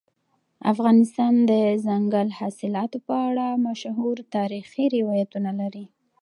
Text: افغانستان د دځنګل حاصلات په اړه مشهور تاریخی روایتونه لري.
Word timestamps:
افغانستان 0.73 1.33
د 1.49 1.51
دځنګل 1.73 2.29
حاصلات 2.39 2.91
په 3.05 3.13
اړه 3.27 3.47
مشهور 3.67 4.17
تاریخی 4.35 4.85
روایتونه 4.97 5.51
لري. 5.61 5.85